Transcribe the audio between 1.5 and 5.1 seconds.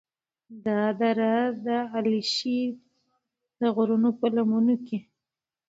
د علیشي د غرونو په لمنو کې